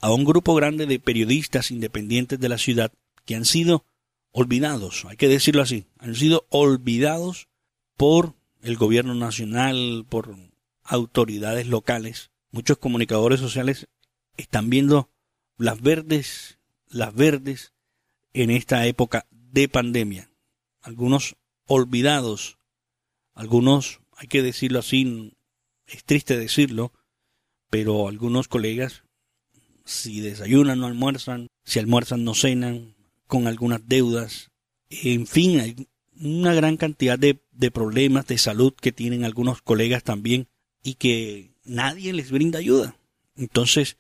a 0.01 0.13
un 0.13 0.25
grupo 0.25 0.55
grande 0.55 0.87
de 0.87 0.99
periodistas 0.99 1.71
independientes 1.71 2.41
de 2.41 2.49
la 2.49 2.59
ciudad 2.59 2.93
que 3.25 3.37
han 3.37 3.45
sido 3.45 3.85
olvidados, 4.33 5.05
hay 5.07 5.17
que 5.17 5.29
decirlo 5.29 5.63
así, 5.63 5.87
han 5.99 6.15
sido 6.15 6.47
olvidados 6.51 7.49
por 7.97 8.35
el 8.63 8.77
gobierno 8.77 9.15
nacional, 9.15 10.07
por 10.09 10.37
autoridades 10.85 11.67
locales. 11.67 12.31
Muchos 12.51 12.79
comunicadores 12.79 13.41
sociales 13.41 13.89
están 14.37 14.71
viendo 14.71 15.11
las 15.57 15.81
verdes, 15.81 16.59
las 16.89 17.15
verdes 17.15 17.73
en 18.33 18.51
esta 18.51 18.87
época 18.87 19.27
de 19.31 19.69
pandemia. 19.69 20.31
Algunos 20.83 21.37
olvidados, 21.67 22.59
algunos, 23.35 24.01
hay 24.17 24.29
que 24.29 24.43
decirlo 24.43 24.79
así, 24.81 25.35
es 25.87 26.05
triste 26.05 26.39
decirlo, 26.39 26.93
pero 27.69 28.09
algunos 28.09 28.49
colegas, 28.49 29.05
si 29.85 30.21
desayunan 30.21 30.81
no 30.81 30.87
almuerzan, 30.87 31.49
si 31.65 31.79
almuerzan 31.79 32.25
no 32.25 32.35
cenan, 32.35 32.95
con 33.31 33.47
algunas 33.47 33.81
deudas. 33.87 34.51
En 34.91 35.27
fin, 35.27 35.61
hay 35.61 35.89
una 36.21 36.53
gran 36.53 36.77
cantidad 36.77 37.19
de, 37.19 37.41
problemas 37.71 38.27
de 38.27 38.37
salud 38.37 38.75
que 38.75 38.93
tienen 38.93 39.25
algunos 39.25 39.63
colegas 39.63 40.03
también 40.03 40.49
y 40.83 40.95
que 40.95 41.55
nadie 41.65 42.13
les 42.13 42.31
brinda 42.31 42.59
ayuda. 42.59 42.97
Entonces, 43.37 43.97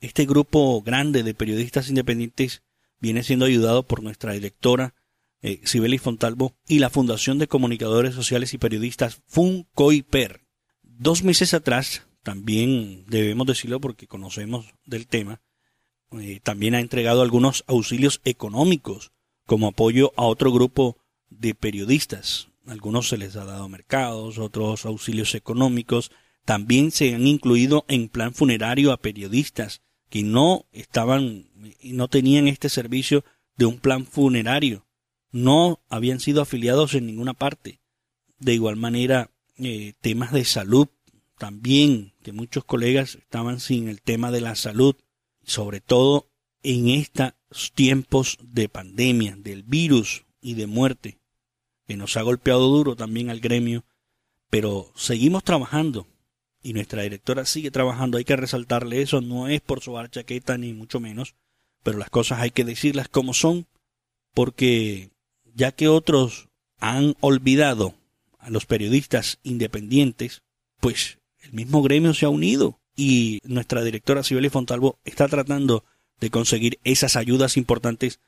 este 0.00 0.26
grupo 0.26 0.82
grande 0.82 1.22
de 1.22 1.34
periodistas 1.34 1.88
independientes 1.88 2.62
viene 3.00 3.22
siendo 3.22 3.46
ayudado 3.46 3.84
por 3.84 4.02
nuestra 4.02 4.32
directora 4.32 4.94
eh, 5.40 5.60
Sibeli 5.64 5.98
Fontalvo 5.98 6.56
y 6.66 6.80
la 6.80 6.90
Fundación 6.90 7.38
de 7.38 7.48
Comunicadores 7.48 8.14
Sociales 8.14 8.54
y 8.54 8.58
Periodistas 8.58 9.22
FUNCOIPER. 9.28 10.40
Dos 10.82 11.22
meses 11.22 11.54
atrás, 11.54 12.06
también 12.22 13.04
debemos 13.06 13.46
decirlo 13.46 13.80
porque 13.80 14.08
conocemos 14.08 14.66
del 14.84 15.06
tema, 15.06 15.40
eh, 16.12 16.40
también 16.42 16.74
ha 16.74 16.80
entregado 16.80 17.22
algunos 17.22 17.64
auxilios 17.66 18.20
económicos 18.24 19.12
como 19.46 19.68
apoyo 19.68 20.12
a 20.16 20.24
otro 20.24 20.52
grupo 20.52 20.96
de 21.28 21.54
periodistas. 21.54 22.48
Algunos 22.66 23.08
se 23.08 23.18
les 23.18 23.36
ha 23.36 23.44
dado 23.44 23.68
mercados, 23.68 24.38
otros 24.38 24.86
auxilios 24.86 25.34
económicos. 25.34 26.10
También 26.44 26.90
se 26.90 27.14
han 27.14 27.26
incluido 27.26 27.84
en 27.88 28.08
plan 28.08 28.34
funerario 28.34 28.92
a 28.92 29.00
periodistas 29.00 29.82
que 30.08 30.22
no 30.22 30.66
estaban 30.72 31.50
y 31.80 31.92
no 31.92 32.08
tenían 32.08 32.48
este 32.48 32.68
servicio 32.68 33.24
de 33.56 33.66
un 33.66 33.78
plan 33.78 34.06
funerario. 34.06 34.86
No 35.30 35.80
habían 35.88 36.20
sido 36.20 36.42
afiliados 36.42 36.94
en 36.94 37.06
ninguna 37.06 37.34
parte. 37.34 37.80
De 38.38 38.54
igual 38.54 38.76
manera, 38.76 39.30
eh, 39.58 39.94
temas 40.00 40.32
de 40.32 40.44
salud 40.44 40.88
también, 41.38 42.12
que 42.22 42.32
muchos 42.32 42.64
colegas 42.64 43.16
estaban 43.16 43.60
sin 43.60 43.88
el 43.88 44.00
tema 44.00 44.30
de 44.30 44.40
la 44.40 44.54
salud 44.54 44.96
sobre 45.46 45.80
todo 45.80 46.28
en 46.62 46.88
estos 46.88 47.72
tiempos 47.74 48.38
de 48.40 48.68
pandemia, 48.68 49.36
del 49.36 49.62
virus 49.62 50.24
y 50.40 50.54
de 50.54 50.66
muerte, 50.66 51.18
que 51.86 51.96
nos 51.96 52.16
ha 52.16 52.22
golpeado 52.22 52.68
duro 52.68 52.96
también 52.96 53.30
al 53.30 53.40
gremio, 53.40 53.84
pero 54.50 54.90
seguimos 54.94 55.44
trabajando 55.44 56.06
y 56.62 56.72
nuestra 56.72 57.02
directora 57.02 57.44
sigue 57.44 57.70
trabajando, 57.70 58.16
hay 58.16 58.24
que 58.24 58.36
resaltarle 58.36 59.02
eso, 59.02 59.20
no 59.20 59.48
es 59.48 59.60
por 59.60 59.82
su 59.82 59.94
chaqueta 60.10 60.56
ni 60.56 60.72
mucho 60.72 60.98
menos, 60.98 61.34
pero 61.82 61.98
las 61.98 62.08
cosas 62.08 62.40
hay 62.40 62.50
que 62.50 62.64
decirlas 62.64 63.08
como 63.08 63.34
son, 63.34 63.66
porque 64.32 65.10
ya 65.54 65.72
que 65.72 65.88
otros 65.88 66.48
han 66.78 67.14
olvidado 67.20 67.94
a 68.38 68.48
los 68.50 68.64
periodistas 68.64 69.38
independientes, 69.42 70.42
pues 70.80 71.18
el 71.40 71.52
mismo 71.52 71.82
gremio 71.82 72.14
se 72.14 72.24
ha 72.24 72.30
unido 72.30 72.80
y 72.96 73.40
nuestra 73.44 73.82
directora 73.82 74.22
Sibeli 74.22 74.48
Fontalvo 74.48 74.98
está 75.04 75.28
tratando 75.28 75.84
de 76.20 76.30
conseguir 76.30 76.78
esas 76.84 77.16
ayudas 77.16 77.56
importantes 77.56 78.20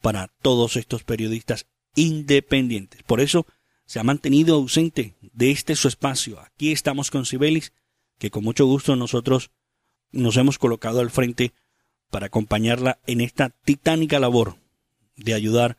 para 0.00 0.28
todos 0.42 0.76
estos 0.76 1.04
periodistas 1.04 1.66
independientes. 1.94 3.02
Por 3.02 3.20
eso 3.20 3.46
se 3.86 3.98
ha 3.98 4.04
mantenido 4.04 4.54
ausente 4.54 5.14
de 5.20 5.50
este 5.50 5.74
su 5.74 5.88
espacio. 5.88 6.40
Aquí 6.40 6.72
estamos 6.72 7.10
con 7.10 7.26
Sibelis, 7.26 7.72
que 8.18 8.30
con 8.30 8.44
mucho 8.44 8.66
gusto 8.66 8.94
nosotros 8.96 9.50
nos 10.12 10.36
hemos 10.36 10.58
colocado 10.58 11.00
al 11.00 11.10
frente 11.10 11.52
para 12.10 12.26
acompañarla 12.26 12.98
en 13.06 13.20
esta 13.20 13.50
titánica 13.50 14.18
labor 14.18 14.56
de 15.16 15.34
ayudar 15.34 15.76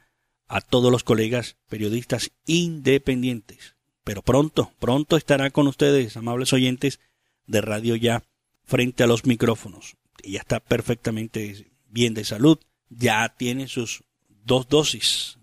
a 0.47 0.61
todos 0.61 0.91
los 0.91 1.03
colegas 1.03 1.57
periodistas 1.69 2.31
independientes. 2.45 3.75
Pero 4.03 4.21
pronto, 4.21 4.71
pronto 4.79 5.15
estará 5.15 5.49
con 5.51 5.67
ustedes, 5.67 6.17
amables 6.17 6.51
oyentes 6.53 6.99
de 7.47 7.61
Radio 7.61 7.95
Ya, 7.95 8.23
frente 8.71 9.03
a 9.03 9.07
los 9.07 9.25
micrófonos. 9.25 9.97
Ella 10.23 10.39
está 10.39 10.61
perfectamente 10.61 11.67
bien 11.89 12.13
de 12.13 12.23
salud, 12.23 12.57
ya 12.89 13.35
tiene 13.37 13.67
sus 13.67 14.03
dos 14.45 14.69
dosis, 14.69 15.37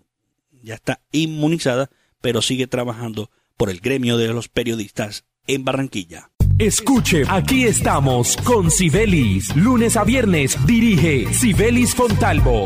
ya 0.63 0.73
está 0.73 1.01
inmunizada, 1.11 1.91
pero 2.21 2.41
sigue 2.41 2.65
trabajando 2.65 3.29
por 3.55 3.69
el 3.69 3.81
gremio 3.81 4.17
de 4.17 4.29
los 4.29 4.47
periodistas 4.47 5.25
en 5.45 5.63
Barranquilla. 5.63 6.31
Escuche, 6.57 7.23
aquí 7.29 7.65
estamos 7.65 8.35
con 8.37 8.71
Sibelis. 8.71 9.55
Lunes 9.55 9.95
a 9.95 10.03
viernes 10.03 10.57
dirige 10.65 11.31
Sibelis 11.31 11.93
Fontalvo 11.93 12.65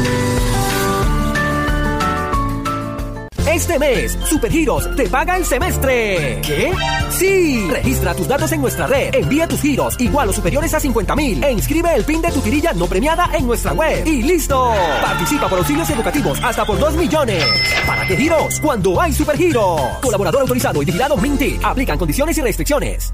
Este 3.53 3.77
mes, 3.77 4.17
Supergiros 4.23 4.95
te 4.95 5.09
paga 5.09 5.35
el 5.35 5.45
semestre. 5.45 6.39
¿Qué? 6.41 6.71
Sí. 7.09 7.67
Registra 7.69 8.13
tus 8.15 8.25
datos 8.25 8.49
en 8.53 8.61
nuestra 8.61 8.87
red, 8.87 9.13
envía 9.13 9.45
tus 9.45 9.59
giros 9.61 9.99
igual 9.99 10.29
o 10.29 10.33
superiores 10.33 10.73
a 10.73 10.79
50 10.79 11.15
mil 11.17 11.43
e 11.43 11.51
inscribe 11.51 11.93
el 11.93 12.05
PIN 12.05 12.21
de 12.21 12.31
tu 12.31 12.39
tirilla 12.39 12.71
no 12.71 12.87
premiada 12.87 13.29
en 13.33 13.45
nuestra 13.45 13.73
web. 13.73 14.07
Y 14.07 14.23
listo. 14.23 14.73
Participa 15.01 15.49
por 15.49 15.59
auxilios 15.59 15.89
educativos 15.89 16.39
hasta 16.41 16.63
por 16.63 16.79
2 16.79 16.95
millones. 16.95 17.43
¿Para 17.85 18.07
qué 18.07 18.15
giros? 18.15 18.57
Cuando 18.61 19.01
hay 19.01 19.11
Supergiros. 19.11 19.81
Colaborador 20.01 20.41
autorizado 20.41 20.81
y 20.81 20.85
vigilado 20.85 21.17
Minty. 21.17 21.59
Aplican 21.61 21.97
condiciones 21.97 22.37
y 22.37 22.41
restricciones. 22.41 23.13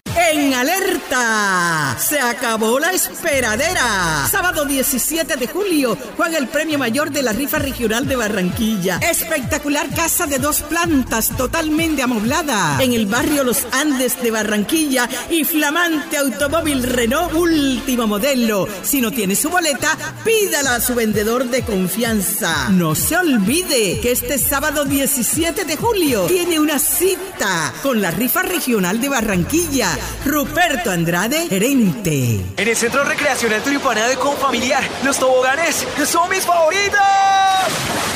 Se 1.11 2.21
acabó 2.21 2.79
la 2.79 2.93
esperadera. 2.93 4.25
Sábado 4.31 4.63
17 4.63 5.35
de 5.35 5.45
julio 5.45 5.97
juega 6.15 6.37
el 6.37 6.47
premio 6.47 6.79
mayor 6.79 7.11
de 7.11 7.21
la 7.21 7.33
rifa 7.33 7.59
regional 7.59 8.07
de 8.07 8.15
Barranquilla. 8.15 8.97
Espectacular 8.97 9.89
casa 9.93 10.25
de 10.25 10.39
dos 10.39 10.61
plantas 10.61 11.35
totalmente 11.35 12.01
amoblada 12.01 12.81
en 12.81 12.93
el 12.93 13.07
barrio 13.07 13.43
Los 13.43 13.67
Andes 13.73 14.21
de 14.21 14.31
Barranquilla 14.31 15.09
y 15.29 15.43
flamante 15.43 16.15
automóvil 16.15 16.81
Renault 16.83 17.33
último 17.33 18.07
modelo. 18.07 18.69
Si 18.81 19.01
no 19.01 19.11
tiene 19.11 19.35
su 19.35 19.49
boleta, 19.49 19.97
pídala 20.23 20.75
a 20.75 20.79
su 20.79 20.95
vendedor 20.95 21.43
de 21.49 21.63
confianza. 21.63 22.69
No 22.69 22.95
se 22.95 23.17
olvide 23.17 23.99
que 23.99 24.13
este 24.13 24.37
sábado 24.37 24.85
17 24.85 25.65
de 25.65 25.75
julio 25.75 26.21
tiene 26.27 26.57
una 26.57 26.79
cita 26.79 27.73
con 27.83 28.01
la 28.01 28.11
rifa 28.11 28.43
regional 28.43 29.01
de 29.01 29.09
Barranquilla. 29.09 29.89
Ruperto 30.25 31.00
Andrade, 31.01 31.47
gerente. 31.47 32.39
En 32.57 32.67
el 32.67 32.75
Centro 32.75 33.03
Recreacional 33.03 33.63
Tulipana 33.63 34.07
de 34.07 34.17
Confamiliar, 34.17 34.83
los 35.03 35.17
toboganes 35.17 35.87
son 36.05 36.29
mis 36.29 36.45
favoritos. 36.45 36.99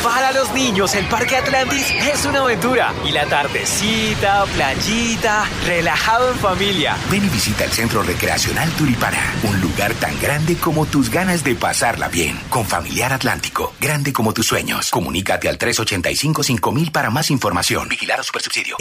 Para 0.04 0.32
los 0.34 0.54
niños, 0.54 0.94
el 0.94 1.08
Parque 1.08 1.36
Atlantis 1.36 1.90
es 1.90 2.26
una 2.28 2.42
aventura. 2.42 2.94
Y 3.04 3.12
la 3.12 3.26
tardecita, 3.26 4.46
playita, 4.54 5.46
relajado 5.66 6.32
en 6.32 6.38
familia. 6.38 6.96
Ven 7.10 7.26
y 7.26 7.30
visita 7.30 7.64
el 7.64 7.72
Centro 7.72 8.04
Recreacional 8.04 8.70
Tulipana, 8.74 9.34
un 9.42 9.60
lugar 9.62 9.96
tan 9.96 10.20
grande 10.22 10.56
como 10.56 10.86
tus 10.86 11.10
ganas 11.10 11.44
de 11.44 11.56
pasarla 11.56 12.08
bien. 12.08 12.40
Con 12.52 12.66
Familiar 12.66 13.14
Atlántico, 13.14 13.74
grande 13.82 14.14
como 14.14 14.32
tus 14.32 14.46
sueños. 14.46 14.92
Comunícate 14.92 15.50
al 15.50 15.58
385-5000 15.58 16.92
para 16.92 17.10
más 17.10 17.32
información. 17.32 17.90
Vigilar 17.90 18.20
a 18.20 18.24
Supersubsidio. 18.24 18.76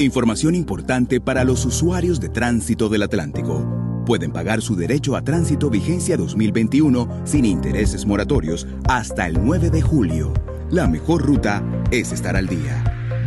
Información 0.00 0.54
importante 0.54 1.20
para 1.20 1.44
los 1.44 1.66
usuarios 1.66 2.20
de 2.20 2.30
tránsito 2.30 2.88
del 2.88 3.02
Atlántico. 3.02 4.02
Pueden 4.06 4.32
pagar 4.32 4.62
su 4.62 4.74
derecho 4.74 5.14
a 5.14 5.22
tránsito 5.22 5.68
vigencia 5.68 6.16
2021 6.16 7.20
sin 7.26 7.44
intereses 7.44 8.06
moratorios 8.06 8.66
hasta 8.88 9.26
el 9.26 9.44
9 9.44 9.68
de 9.68 9.82
julio. 9.82 10.32
La 10.70 10.88
mejor 10.88 11.26
ruta 11.26 11.62
es 11.90 12.12
estar 12.12 12.34
al 12.34 12.46
día. 12.46 12.99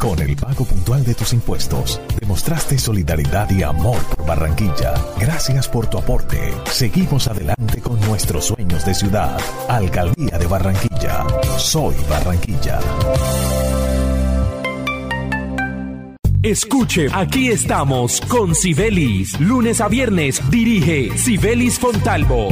Con 0.00 0.18
el 0.18 0.34
pago 0.34 0.64
puntual 0.64 1.04
de 1.04 1.14
tus 1.14 1.34
impuestos, 1.34 2.00
demostraste 2.18 2.78
solidaridad 2.78 3.50
y 3.50 3.62
amor 3.62 3.98
por 4.16 4.26
Barranquilla. 4.26 4.94
Gracias 5.18 5.68
por 5.68 5.90
tu 5.90 5.98
aporte. 5.98 6.54
Seguimos 6.70 7.28
adelante 7.28 7.82
con 7.82 8.00
nuestros 8.00 8.46
sueños 8.46 8.86
de 8.86 8.94
ciudad. 8.94 9.38
Alcaldía 9.68 10.38
de 10.38 10.46
Barranquilla. 10.46 11.26
Soy 11.58 11.94
Barranquilla. 12.08 12.80
Escuche, 16.42 17.08
aquí 17.12 17.48
estamos 17.48 18.22
con 18.22 18.54
Sibelis. 18.54 19.38
Lunes 19.38 19.82
a 19.82 19.88
viernes 19.88 20.40
dirige 20.50 21.18
Sibelis 21.18 21.78
Fontalvo. 21.78 22.48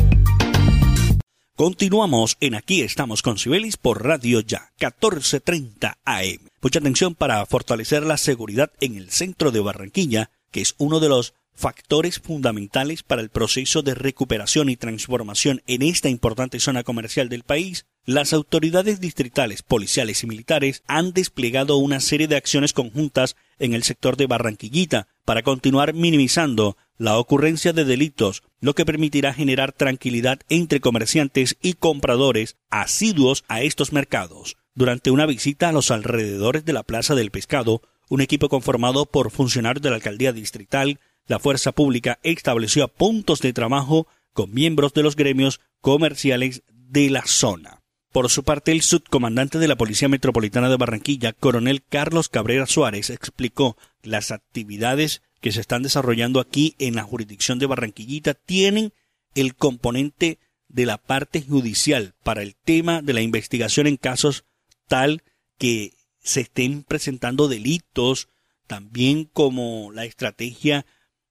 Continuamos 1.58 2.36
en 2.38 2.54
Aquí 2.54 2.82
estamos 2.82 3.20
con 3.20 3.36
Sibelis 3.36 3.76
por 3.76 4.04
Radio 4.04 4.38
Ya, 4.38 4.70
1430 4.78 5.98
AM. 6.04 6.38
Mucha 6.62 6.78
atención 6.78 7.16
para 7.16 7.44
fortalecer 7.46 8.04
la 8.04 8.16
seguridad 8.16 8.70
en 8.80 8.94
el 8.94 9.10
centro 9.10 9.50
de 9.50 9.58
Barranquilla, 9.58 10.30
que 10.52 10.60
es 10.60 10.76
uno 10.78 11.00
de 11.00 11.08
los 11.08 11.34
factores 11.56 12.20
fundamentales 12.20 13.02
para 13.02 13.22
el 13.22 13.30
proceso 13.30 13.82
de 13.82 13.96
recuperación 13.96 14.68
y 14.68 14.76
transformación 14.76 15.60
en 15.66 15.82
esta 15.82 16.08
importante 16.08 16.60
zona 16.60 16.84
comercial 16.84 17.28
del 17.28 17.42
país, 17.42 17.86
las 18.06 18.32
autoridades 18.32 19.00
distritales, 19.00 19.62
policiales 19.62 20.22
y 20.22 20.28
militares 20.28 20.84
han 20.86 21.12
desplegado 21.12 21.76
una 21.78 21.98
serie 21.98 22.28
de 22.28 22.36
acciones 22.36 22.72
conjuntas 22.72 23.34
en 23.58 23.74
el 23.74 23.82
sector 23.82 24.16
de 24.16 24.28
Barranquillita 24.28 25.08
para 25.28 25.42
continuar 25.42 25.92
minimizando 25.92 26.78
la 26.96 27.18
ocurrencia 27.18 27.74
de 27.74 27.84
delitos, 27.84 28.44
lo 28.62 28.74
que 28.74 28.86
permitirá 28.86 29.34
generar 29.34 29.72
tranquilidad 29.72 30.40
entre 30.48 30.80
comerciantes 30.80 31.58
y 31.60 31.74
compradores 31.74 32.56
asiduos 32.70 33.44
a 33.46 33.60
estos 33.60 33.92
mercados. 33.92 34.56
Durante 34.74 35.10
una 35.10 35.26
visita 35.26 35.68
a 35.68 35.72
los 35.72 35.90
alrededores 35.90 36.64
de 36.64 36.72
la 36.72 36.82
Plaza 36.82 37.14
del 37.14 37.30
Pescado, 37.30 37.82
un 38.08 38.22
equipo 38.22 38.48
conformado 38.48 39.04
por 39.04 39.30
funcionarios 39.30 39.82
de 39.82 39.90
la 39.90 39.96
alcaldía 39.96 40.32
distrital, 40.32 40.98
la 41.26 41.38
fuerza 41.38 41.72
pública 41.72 42.18
estableció 42.22 42.88
puntos 42.88 43.40
de 43.40 43.52
trabajo 43.52 44.06
con 44.32 44.54
miembros 44.54 44.94
de 44.94 45.02
los 45.02 45.14
gremios 45.14 45.60
comerciales 45.82 46.62
de 46.72 47.10
la 47.10 47.26
zona. 47.26 47.82
Por 48.12 48.30
su 48.30 48.44
parte, 48.44 48.72
el 48.72 48.80
subcomandante 48.80 49.58
de 49.58 49.68
la 49.68 49.76
Policía 49.76 50.08
Metropolitana 50.08 50.70
de 50.70 50.78
Barranquilla, 50.78 51.34
coronel 51.34 51.82
Carlos 51.86 52.30
Cabrera 52.30 52.64
Suárez, 52.64 53.10
explicó 53.10 53.76
las 54.08 54.30
actividades 54.30 55.22
que 55.40 55.52
se 55.52 55.60
están 55.60 55.82
desarrollando 55.82 56.40
aquí 56.40 56.74
en 56.78 56.96
la 56.96 57.02
jurisdicción 57.02 57.58
de 57.58 57.66
Barranquillita 57.66 58.34
tienen 58.34 58.92
el 59.34 59.54
componente 59.54 60.38
de 60.68 60.86
la 60.86 60.98
parte 60.98 61.42
judicial 61.42 62.14
para 62.22 62.42
el 62.42 62.54
tema 62.56 63.02
de 63.02 63.12
la 63.12 63.20
investigación 63.20 63.86
en 63.86 63.96
casos 63.96 64.44
tal 64.86 65.22
que 65.58 65.94
se 66.20 66.42
estén 66.42 66.82
presentando 66.82 67.48
delitos, 67.48 68.28
también 68.66 69.24
como 69.24 69.92
la 69.92 70.04
estrategia 70.04 70.84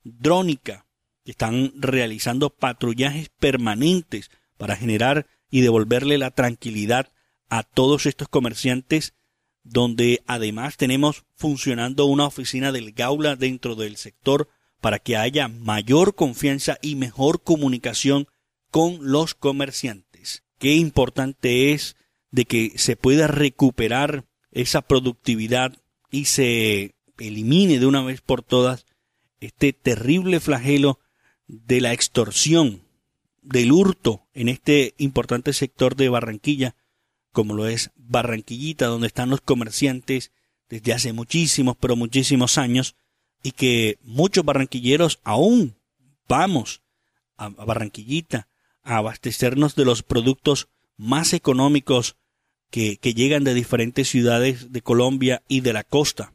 drónica, 0.03 0.85
que 1.23 1.31
están 1.31 1.73
realizando 1.75 2.49
patrullajes 2.49 3.29
permanentes 3.29 4.31
para 4.57 4.75
generar 4.75 5.27
y 5.51 5.61
devolverle 5.61 6.17
la 6.17 6.31
tranquilidad 6.31 7.11
a 7.49 7.63
todos 7.63 8.05
estos 8.05 8.27
comerciantes, 8.27 9.13
donde 9.69 10.23
además 10.27 10.77
tenemos 10.77 11.23
funcionando 11.35 12.05
una 12.05 12.25
oficina 12.25 12.71
del 12.71 12.93
Gaula 12.93 13.35
dentro 13.35 13.75
del 13.75 13.97
sector 13.97 14.49
para 14.81 14.99
que 14.99 15.17
haya 15.17 15.47
mayor 15.47 16.15
confianza 16.15 16.77
y 16.81 16.95
mejor 16.95 17.41
comunicación 17.43 18.27
con 18.71 18.97
los 19.01 19.33
comerciantes. 19.33 20.43
Qué 20.59 20.75
importante 20.75 21.73
es 21.73 21.95
de 22.31 22.45
que 22.45 22.73
se 22.77 22.95
pueda 22.95 23.27
recuperar 23.27 24.25
esa 24.51 24.81
productividad 24.81 25.77
y 26.11 26.25
se 26.25 26.95
elimine 27.17 27.79
de 27.79 27.85
una 27.85 28.03
vez 28.03 28.21
por 28.21 28.43
todas 28.43 28.85
este 29.39 29.73
terrible 29.73 30.39
flagelo 30.39 30.99
de 31.47 31.81
la 31.81 31.93
extorsión, 31.93 32.81
del 33.41 33.71
hurto 33.71 34.27
en 34.33 34.49
este 34.49 34.93
importante 34.97 35.53
sector 35.53 35.95
de 35.95 36.09
Barranquilla, 36.09 36.75
como 37.37 37.53
lo 37.53 37.67
es 37.67 37.91
Barranquillita, 37.97 38.87
donde 38.87 39.05
están 39.05 39.29
los 39.29 39.41
comerciantes 39.41 40.31
desde 40.69 40.91
hace 40.91 41.13
muchísimos, 41.13 41.77
pero 41.79 41.95
muchísimos 41.95 42.57
años, 42.57 42.95
y 43.43 43.51
que 43.51 43.99
muchos 44.01 44.43
barranquilleros 44.43 45.19
aún 45.23 45.77
vamos 46.27 46.81
a 47.37 47.49
Barranquillita 47.49 48.47
a 48.81 48.97
abastecernos 48.97 49.75
de 49.75 49.85
los 49.85 50.01
productos 50.01 50.67
más 50.95 51.33
económicos 51.33 52.17
que, 52.71 52.97
que 52.97 53.13
llegan 53.13 53.43
de 53.43 53.53
diferentes 53.53 54.09
ciudades 54.09 54.71
de 54.71 54.81
Colombia 54.81 55.43
y 55.47 55.61
de 55.61 55.73
la 55.73 55.83
costa. 55.83 56.33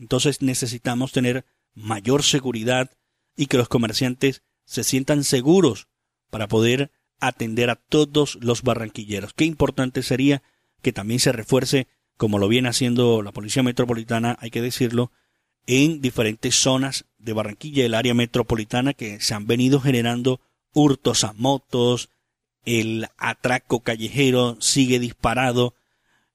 Entonces 0.00 0.42
necesitamos 0.42 1.12
tener 1.12 1.44
mayor 1.74 2.24
seguridad 2.24 2.90
y 3.36 3.46
que 3.46 3.56
los 3.56 3.68
comerciantes 3.68 4.42
se 4.64 4.82
sientan 4.82 5.22
seguros 5.22 5.86
para 6.28 6.48
poder 6.48 6.90
atender 7.20 7.70
a 7.70 7.76
todos 7.76 8.38
los 8.40 8.62
barranquilleros. 8.62 9.32
Qué 9.34 9.44
importante 9.44 10.02
sería 10.02 10.42
que 10.82 10.92
también 10.92 11.20
se 11.20 11.32
refuerce, 11.32 11.86
como 12.16 12.38
lo 12.38 12.48
viene 12.48 12.68
haciendo 12.68 13.22
la 13.22 13.32
Policía 13.32 13.62
Metropolitana, 13.62 14.36
hay 14.40 14.50
que 14.50 14.62
decirlo, 14.62 15.12
en 15.66 16.00
diferentes 16.00 16.54
zonas 16.54 17.04
de 17.18 17.32
Barranquilla, 17.32 17.84
el 17.84 17.94
área 17.94 18.14
metropolitana, 18.14 18.94
que 18.94 19.20
se 19.20 19.34
han 19.34 19.46
venido 19.46 19.80
generando 19.80 20.40
hurtos 20.72 21.24
a 21.24 21.32
motos, 21.34 22.08
el 22.64 23.06
atraco 23.16 23.80
callejero 23.80 24.56
sigue 24.60 24.98
disparado, 24.98 25.74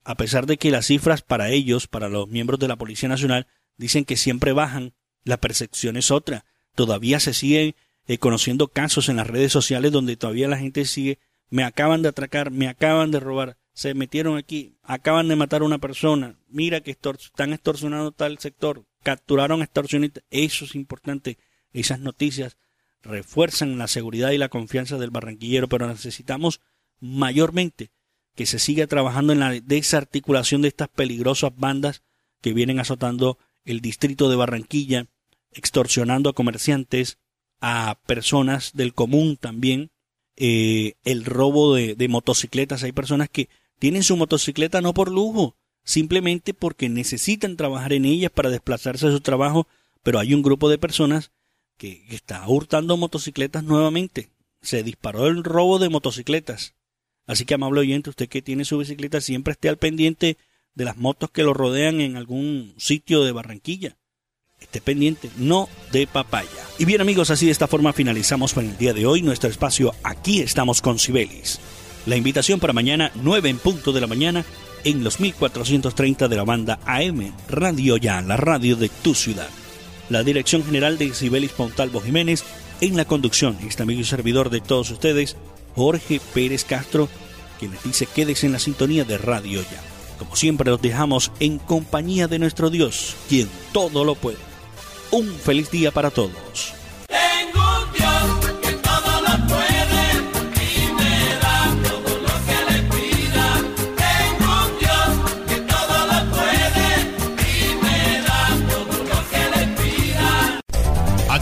a 0.03 0.15
pesar 0.15 0.45
de 0.45 0.57
que 0.57 0.71
las 0.71 0.87
cifras 0.87 1.21
para 1.21 1.49
ellos, 1.49 1.87
para 1.87 2.09
los 2.09 2.27
miembros 2.27 2.59
de 2.59 2.67
la 2.67 2.75
Policía 2.75 3.09
Nacional, 3.09 3.47
dicen 3.77 4.05
que 4.05 4.17
siempre 4.17 4.53
bajan, 4.53 4.93
la 5.23 5.37
percepción 5.37 5.97
es 5.97 6.11
otra. 6.11 6.45
Todavía 6.75 7.19
se 7.19 7.33
siguen 7.33 7.75
eh, 8.07 8.17
conociendo 8.17 8.67
casos 8.67 9.09
en 9.09 9.17
las 9.17 9.27
redes 9.27 9.51
sociales 9.51 9.91
donde 9.91 10.17
todavía 10.17 10.47
la 10.47 10.57
gente 10.57 10.85
sigue, 10.85 11.19
me 11.49 11.63
acaban 11.63 12.01
de 12.01 12.09
atracar, 12.09 12.51
me 12.51 12.67
acaban 12.67 13.11
de 13.11 13.19
robar, 13.19 13.57
se 13.73 13.93
metieron 13.93 14.37
aquí, 14.37 14.77
acaban 14.83 15.27
de 15.27 15.35
matar 15.35 15.61
a 15.61 15.65
una 15.65 15.79
persona, 15.79 16.37
mira 16.47 16.81
que 16.81 16.91
están 16.91 17.53
extorsionando 17.53 18.11
tal 18.11 18.39
sector, 18.39 18.85
capturaron 19.03 19.61
extorsionistas, 19.61 20.23
eso 20.29 20.65
es 20.65 20.75
importante, 20.75 21.37
esas 21.73 21.99
noticias 21.99 22.57
refuerzan 23.01 23.77
la 23.77 23.87
seguridad 23.87 24.31
y 24.31 24.37
la 24.37 24.49
confianza 24.49 24.97
del 24.97 25.11
barranquillero, 25.11 25.67
pero 25.67 25.87
necesitamos 25.87 26.61
mayormente 26.99 27.91
que 28.35 28.45
se 28.45 28.59
siga 28.59 28.87
trabajando 28.87 29.33
en 29.33 29.39
la 29.39 29.51
desarticulación 29.51 30.61
de 30.61 30.67
estas 30.67 30.89
peligrosas 30.89 31.55
bandas 31.55 32.03
que 32.41 32.53
vienen 32.53 32.79
azotando 32.79 33.37
el 33.63 33.81
distrito 33.81 34.29
de 34.29 34.35
Barranquilla, 34.35 35.07
extorsionando 35.51 36.29
a 36.29 36.33
comerciantes, 36.33 37.17
a 37.67 37.97
personas 38.05 38.73
del 38.75 38.93
común 38.93 39.37
también, 39.37 39.89
eh, 40.35 40.93
el 41.03 41.25
robo 41.25 41.73
de, 41.73 41.95
de 41.95 42.07
motocicletas. 42.07 42.83
Hay 42.83 42.91
personas 42.91 43.27
que 43.27 43.49
tienen 43.79 44.03
su 44.03 44.15
motocicleta 44.17 44.81
no 44.81 44.93
por 44.93 45.11
lujo, 45.11 45.55
simplemente 45.83 46.53
porque 46.53 46.89
necesitan 46.89 47.57
trabajar 47.57 47.93
en 47.93 48.05
ellas 48.05 48.29
para 48.29 48.51
desplazarse 48.51 49.07
a 49.07 49.11
su 49.11 49.19
trabajo, 49.19 49.67
pero 50.03 50.19
hay 50.19 50.35
un 50.35 50.43
grupo 50.43 50.69
de 50.69 50.77
personas 50.77 51.31
que 51.75 52.05
está 52.09 52.47
hurtando 52.47 52.97
motocicletas 52.97 53.63
nuevamente. 53.63 54.29
Se 54.61 54.83
disparó 54.83 55.25
el 55.25 55.43
robo 55.43 55.79
de 55.79 55.89
motocicletas. 55.89 56.75
Así 57.25 57.45
que, 57.45 57.55
amable 57.55 57.79
oyente, 57.79 58.11
usted 58.11 58.29
que 58.29 58.43
tiene 58.43 58.63
su 58.65 58.77
bicicleta, 58.77 59.21
siempre 59.21 59.53
esté 59.53 59.69
al 59.69 59.77
pendiente 59.77 60.37
de 60.75 60.85
las 60.85 60.97
motos 60.97 61.31
que 61.31 61.41
lo 61.41 61.55
rodean 61.55 61.99
en 61.99 62.15
algún 62.15 62.75
sitio 62.77 63.23
de 63.23 63.31
Barranquilla. 63.31 63.97
Esté 64.59 64.79
pendiente, 64.79 65.29
no 65.37 65.67
de 65.91 66.07
papaya. 66.07 66.49
Y 66.79 66.85
bien 66.85 67.01
amigos, 67.01 67.29
así 67.29 67.45
de 67.45 67.51
esta 67.51 67.67
forma 67.67 67.91
finalizamos 67.93 68.53
con 68.53 68.65
el 68.65 68.77
día 68.77 68.93
de 68.93 69.05
hoy 69.05 69.21
nuestro 69.21 69.49
espacio 69.49 69.93
Aquí 70.03 70.41
estamos 70.41 70.81
con 70.81 70.97
Cibelis. 70.97 71.59
La 72.05 72.15
invitación 72.15 72.59
para 72.59 72.71
mañana, 72.71 73.11
9 73.15 73.49
en 73.49 73.57
punto 73.57 73.91
de 73.91 73.99
la 73.99 74.07
mañana, 74.07 74.45
en 74.83 75.03
los 75.03 75.19
1430 75.19 76.27
de 76.27 76.35
la 76.35 76.43
banda 76.43 76.79
AM, 76.85 77.33
Radio 77.49 77.97
Ya, 77.97 78.21
la 78.21 78.37
radio 78.37 78.75
de 78.75 78.89
tu 78.89 79.13
ciudad. 79.13 79.49
La 80.09 80.23
dirección 80.23 80.63
general 80.63 80.97
de 80.97 81.13
Cibelis 81.13 81.51
Pontalvo 81.51 81.99
Jiménez, 81.99 82.43
en 82.79 82.95
la 82.95 83.05
conducción, 83.05 83.57
este 83.67 83.83
amigo 83.83 84.01
y 84.01 84.05
servidor 84.05 84.49
de 84.49 84.61
todos 84.61 84.89
ustedes, 84.91 85.35
Jorge 85.75 86.21
Pérez 86.33 86.63
Castro, 86.63 87.09
quien 87.59 87.71
les 87.71 87.83
dice 87.83 88.05
quédese 88.05 88.45
en 88.45 88.53
la 88.53 88.59
sintonía 88.59 89.03
de 89.03 89.17
Radio 89.17 89.61
Ya. 89.63 89.94
Como 90.17 90.35
siempre 90.35 90.71
los 90.71 90.81
dejamos 90.81 91.31
en 91.39 91.57
compañía 91.59 92.27
de 92.27 92.39
nuestro 92.39 92.69
Dios, 92.69 93.15
quien 93.27 93.49
todo 93.73 94.03
lo 94.03 94.15
puede. 94.15 94.37
Un 95.11 95.27
feliz 95.33 95.69
día 95.71 95.91
para 95.91 96.11
todos. 96.11 96.73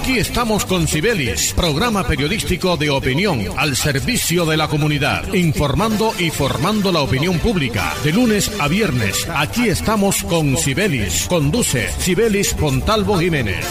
Aquí 0.03 0.19
estamos 0.19 0.65
con 0.65 0.85
Cibelis, 0.85 1.53
programa 1.53 2.05
periodístico 2.05 2.75
de 2.75 2.89
opinión 2.89 3.39
al 3.55 3.77
servicio 3.77 4.45
de 4.45 4.57
la 4.57 4.67
comunidad, 4.67 5.33
informando 5.33 6.11
y 6.19 6.29
formando 6.29 6.91
la 6.91 6.99
opinión 6.99 7.39
pública. 7.39 7.93
De 8.03 8.11
lunes 8.11 8.51
a 8.59 8.67
viernes, 8.67 9.25
aquí 9.33 9.69
estamos 9.69 10.21
con 10.23 10.57
Cibelis. 10.57 11.25
Conduce 11.29 11.87
Cibelis 11.99 12.53
Pontalvo 12.53 13.17
Jiménez. 13.17 13.65